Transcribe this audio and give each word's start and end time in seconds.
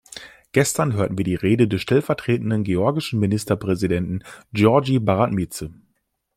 Gestern 0.51 0.93
hörten 0.93 1.15
wir 1.19 1.23
die 1.25 1.35
Rede 1.35 1.67
des 1.67 1.83
stellvertretenden 1.83 2.63
georgischen 2.63 3.19
Ministerpräsidenten 3.19 4.23
Giorgi 4.51 4.97
Baramidze. 4.97 5.75